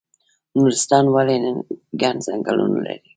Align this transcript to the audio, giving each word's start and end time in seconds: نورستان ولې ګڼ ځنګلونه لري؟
نورستان 0.55 1.05
ولې 1.13 1.35
ګڼ 2.01 2.15
ځنګلونه 2.25 2.77
لري؟ 2.85 2.99